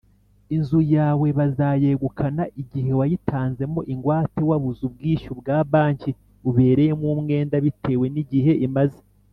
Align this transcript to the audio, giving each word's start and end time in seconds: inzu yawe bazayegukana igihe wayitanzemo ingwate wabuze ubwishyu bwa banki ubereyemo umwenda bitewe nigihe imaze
inzu 0.55 0.79
yawe 0.95 1.27
bazayegukana 1.37 2.43
igihe 2.61 2.91
wayitanzemo 2.99 3.79
ingwate 3.93 4.41
wabuze 4.49 4.81
ubwishyu 4.89 5.31
bwa 5.39 5.57
banki 5.71 6.11
ubereyemo 6.49 7.05
umwenda 7.15 7.55
bitewe 7.65 8.05
nigihe 8.15 8.53
imaze 8.67 9.01